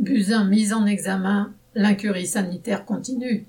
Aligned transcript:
Buzyn 0.00 0.44
mis 0.46 0.72
en 0.72 0.86
examen, 0.86 1.52
l'incurie 1.74 2.26
sanitaire 2.26 2.86
continue. 2.86 3.44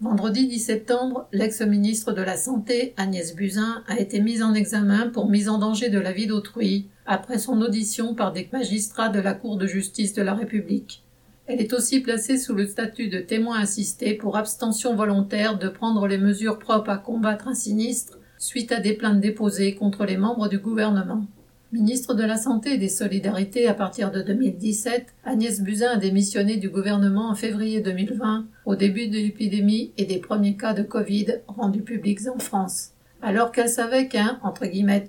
Vendredi 0.00 0.48
10 0.48 0.58
septembre, 0.58 1.28
l'ex-ministre 1.32 2.14
de 2.14 2.22
la 2.22 2.38
Santé, 2.38 2.94
Agnès 2.96 3.36
Buzyn, 3.36 3.84
a 3.86 4.00
été 4.00 4.18
mise 4.20 4.42
en 4.42 4.54
examen 4.54 5.10
pour 5.10 5.28
mise 5.28 5.50
en 5.50 5.58
danger 5.58 5.90
de 5.90 5.98
la 5.98 6.12
vie 6.12 6.26
d'autrui 6.26 6.86
après 7.04 7.36
son 7.36 7.60
audition 7.60 8.14
par 8.14 8.32
des 8.32 8.48
magistrats 8.54 9.10
de 9.10 9.20
la 9.20 9.34
Cour 9.34 9.58
de 9.58 9.66
justice 9.66 10.14
de 10.14 10.22
la 10.22 10.32
République. 10.32 11.02
Elle 11.46 11.60
est 11.60 11.74
aussi 11.74 12.00
placée 12.00 12.38
sous 12.38 12.54
le 12.54 12.66
statut 12.66 13.08
de 13.08 13.18
témoin 13.18 13.60
assisté 13.60 14.14
pour 14.14 14.38
abstention 14.38 14.96
volontaire 14.96 15.58
de 15.58 15.68
prendre 15.68 16.06
les 16.06 16.16
mesures 16.16 16.58
propres 16.58 16.88
à 16.88 16.96
combattre 16.96 17.48
un 17.48 17.54
sinistre 17.54 18.18
suite 18.38 18.72
à 18.72 18.80
des 18.80 18.94
plaintes 18.94 19.20
déposées 19.20 19.74
contre 19.74 20.06
les 20.06 20.16
membres 20.16 20.48
du 20.48 20.58
gouvernement. 20.58 21.26
Ministre 21.72 22.12
de 22.12 22.22
la 22.22 22.36
Santé 22.36 22.74
et 22.74 22.78
des 22.78 22.90
Solidarités 22.90 23.66
à 23.66 23.72
partir 23.72 24.10
de 24.10 24.20
2017, 24.20 25.06
Agnès 25.24 25.62
Buzyn 25.62 25.92
a 25.92 25.96
démissionné 25.96 26.58
du 26.58 26.68
gouvernement 26.68 27.30
en 27.30 27.34
février 27.34 27.80
2020, 27.80 28.44
au 28.66 28.74
début 28.74 29.08
de 29.08 29.14
l'épidémie 29.14 29.90
et 29.96 30.04
des 30.04 30.18
premiers 30.18 30.58
cas 30.58 30.74
de 30.74 30.82
Covid 30.82 31.38
rendus 31.46 31.80
publics 31.80 32.28
en 32.28 32.38
France. 32.38 32.90
Alors 33.22 33.52
qu'elle 33.52 33.70
savait 33.70 34.06
qu'un, 34.06 34.38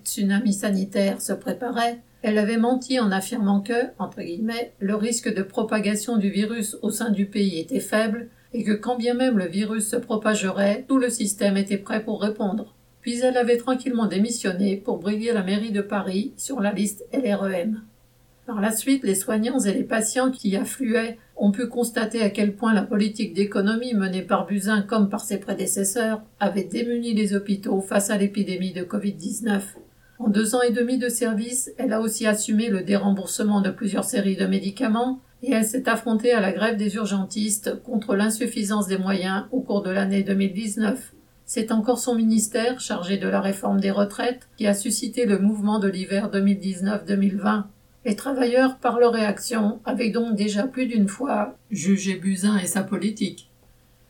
tsunami 0.06 0.54
sanitaire 0.54 1.22
se 1.22 1.34
préparait, 1.34 2.00
elle 2.22 2.38
avait 2.38 2.56
menti 2.56 2.98
en 2.98 3.12
affirmant 3.12 3.60
que, 3.60 3.90
entre 4.00 4.22
guillemets, 4.22 4.72
le 4.80 4.96
risque 4.96 5.36
de 5.36 5.44
propagation 5.44 6.16
du 6.16 6.30
virus 6.30 6.78
au 6.82 6.92
sein 6.92 7.10
du 7.10 7.26
pays 7.26 7.60
était 7.60 7.82
faible 7.82 8.30
et 8.54 8.64
que 8.64 8.72
quand 8.72 8.96
bien 8.96 9.16
même 9.16 9.38
le 9.38 9.48
virus 9.48 9.90
se 9.90 9.98
propagerait, 9.98 10.86
tout 10.88 10.98
le 10.98 11.10
système 11.10 11.58
était 11.58 11.78
prêt 11.78 12.06
pour 12.06 12.22
répondre 12.22 12.74
puis 13.04 13.20
elle 13.20 13.38
avait 13.38 13.58
tranquillement 13.58 14.08
démissionné 14.08 14.78
pour 14.78 14.98
briguer 14.98 15.34
la 15.34 15.44
mairie 15.44 15.74
de 15.74 15.82
Paris 15.82 16.32
sur 16.38 16.62
la 16.62 16.72
liste 16.72 17.06
LREM. 17.14 17.82
Par 18.48 18.62
la 18.62 18.72
suite, 18.72 19.04
les 19.04 19.16
soignants 19.16 19.60
et 19.60 19.74
les 19.74 19.84
patients 19.84 20.32
qui 20.32 20.50
y 20.50 20.58
affluaient 20.58 21.18
ont 21.36 21.52
pu 21.52 21.68
constater 21.68 22.22
à 22.22 22.30
quel 22.30 22.56
point 22.56 22.74
la 22.74 22.82
politique 22.82 23.34
d'économie 23.34 23.94
menée 23.94 24.22
par 24.22 24.48
Buzyn 24.48 24.82
comme 24.82 25.10
par 25.10 25.22
ses 25.22 25.38
prédécesseurs 25.38 26.22
avait 26.40 26.64
démuni 26.64 27.14
les 27.14 27.36
hôpitaux 27.36 27.82
face 27.82 28.10
à 28.10 28.18
l'épidémie 28.18 28.74
de 28.74 28.84
Covid-19. 28.84 29.62
En 30.20 30.30
deux 30.30 30.56
ans 30.56 30.62
et 30.62 30.72
demi 30.72 30.98
de 30.98 31.10
service, 31.10 31.72
elle 31.78 31.92
a 31.92 32.00
aussi 32.00 32.26
assumé 32.26 32.70
le 32.70 32.84
déremboursement 32.84 33.60
de 33.60 33.70
plusieurs 33.70 34.06
séries 34.06 34.38
de 34.38 34.46
médicaments 34.46 35.20
et 35.42 35.52
elle 35.52 35.66
s'est 35.66 35.90
affrontée 35.90 36.32
à 36.32 36.40
la 36.40 36.54
grève 36.54 36.78
des 36.78 36.96
urgentistes 36.96 37.82
contre 37.84 38.16
l'insuffisance 38.16 38.88
des 38.88 38.98
moyens 38.98 39.46
au 39.52 39.60
cours 39.60 39.84
de 39.84 39.90
l'année 39.90 40.24
2019. 40.24 41.14
C'est 41.56 41.72
encore 41.72 42.00
son 42.00 42.16
ministère, 42.16 42.80
chargé 42.80 43.18
de 43.18 43.28
la 43.28 43.40
réforme 43.40 43.80
des 43.80 43.92
retraites, 43.92 44.50
qui 44.58 44.66
a 44.66 44.74
suscité 44.74 45.28
le 45.28 45.38
mouvement 45.38 45.78
de 45.78 45.88
l'hiver 45.88 46.32
2019-2020. 46.32 47.66
Les 48.06 48.16
travailleurs, 48.16 48.78
par 48.78 48.98
leur 48.98 49.14
réaction, 49.14 49.80
avaient 49.86 50.10
donc 50.10 50.36
déjà 50.36 50.64
plus 50.64 50.88
d'une 50.88 51.08
fois 51.08 51.56
jugé 51.70 52.16
Buzyn 52.16 52.58
et 52.58 52.66
sa 52.66 52.82
politique. 52.82 53.52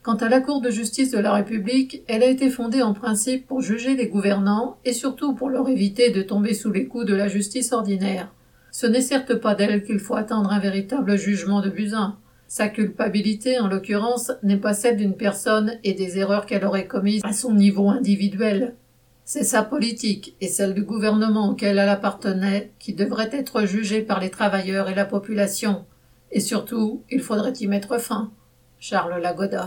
Quant 0.03 0.15
à 0.15 0.29
la 0.29 0.39
Cour 0.39 0.61
de 0.61 0.69
justice 0.69 1.11
de 1.11 1.19
la 1.19 1.33
République, 1.33 2.01
elle 2.07 2.23
a 2.23 2.27
été 2.27 2.49
fondée 2.49 2.81
en 2.81 2.93
principe 2.93 3.45
pour 3.45 3.59
juger 3.59 3.97
les 3.97 4.07
gouvernants 4.07 4.77
et 4.85 4.93
surtout 4.93 5.35
pour 5.35 5.49
leur 5.49 5.67
éviter 5.67 6.11
de 6.11 6.21
tomber 6.21 6.53
sous 6.53 6.71
les 6.71 6.85
coups 6.85 7.07
de 7.07 7.13
la 7.13 7.27
justice 7.27 7.73
ordinaire. 7.73 8.31
Ce 8.71 8.87
n'est 8.87 9.01
certes 9.01 9.35
pas 9.35 9.53
d'elle 9.53 9.83
qu'il 9.83 9.99
faut 9.99 10.15
attendre 10.15 10.53
un 10.53 10.59
véritable 10.59 11.17
jugement 11.17 11.59
de 11.59 11.69
Buzyn. 11.69 12.15
Sa 12.55 12.69
culpabilité, 12.69 13.57
en 13.57 13.67
l'occurrence, 13.67 14.31
n'est 14.43 14.57
pas 14.57 14.75
celle 14.75 14.97
d'une 14.97 15.17
personne 15.17 15.79
et 15.83 15.95
des 15.95 16.19
erreurs 16.19 16.45
qu'elle 16.45 16.65
aurait 16.65 16.85
commises 16.85 17.23
à 17.23 17.33
son 17.33 17.51
niveau 17.51 17.89
individuel. 17.89 18.75
C'est 19.25 19.43
sa 19.43 19.63
politique 19.63 20.35
et 20.39 20.47
celle 20.47 20.75
du 20.75 20.83
gouvernement 20.83 21.49
auquel 21.49 21.79
elle 21.79 21.89
appartenait 21.89 22.71
qui 22.77 22.93
devraient 22.93 23.31
être 23.31 23.65
jugées 23.65 24.03
par 24.03 24.19
les 24.19 24.29
travailleurs 24.29 24.87
et 24.87 24.93
la 24.93 25.05
population. 25.05 25.85
Et 26.29 26.39
surtout, 26.39 27.01
il 27.09 27.21
faudrait 27.21 27.53
y 27.53 27.65
mettre 27.65 27.99
fin. 27.99 28.31
Charles 28.77 29.19
Lagoda. 29.19 29.61